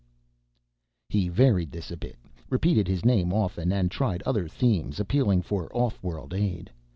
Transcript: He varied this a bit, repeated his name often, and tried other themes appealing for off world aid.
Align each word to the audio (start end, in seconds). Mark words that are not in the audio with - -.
He 1.09 1.29
varied 1.29 1.69
this 1.71 1.91
a 1.91 1.95
bit, 1.97 2.17
repeated 2.49 2.87
his 2.87 3.05
name 3.05 3.31
often, 3.31 3.71
and 3.71 3.91
tried 3.91 4.23
other 4.23 4.47
themes 4.47 4.99
appealing 4.99 5.43
for 5.43 5.69
off 5.77 6.01
world 6.01 6.33
aid. 6.33 6.71